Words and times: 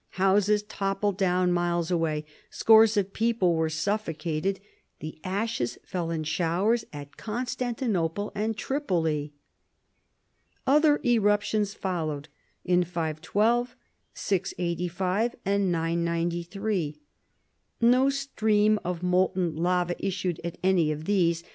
Houses 0.17 0.63
toppled 0.63 1.15
down 1.15 1.51
miles 1.51 1.91
away. 1.91 2.25
Scores 2.49 2.97
of 2.97 3.13
people 3.13 3.53
were 3.53 3.69
suffocated. 3.69 4.59
The 4.99 5.19
ashes 5.23 5.77
fell 5.85 6.09
in 6.09 6.23
showers 6.23 6.83
at 6.91 7.17
Constantinople 7.17 8.31
and 8.33 8.57
Tripoli. 8.57 9.31
Other 10.65 10.99
eruptions 11.05 11.75
followed 11.75 12.29
in 12.65 12.83
512, 12.83 13.75
685, 14.15 15.35
and 15.45 15.71
993. 15.71 16.99
No 17.79 18.09
stream 18.09 18.79
of 18.83 19.03
molten 19.03 19.55
lava 19.55 19.93
issued 20.03 20.41
at 20.43 20.57
any 20.63 20.91
of 20.91 21.05
these. 21.05 21.43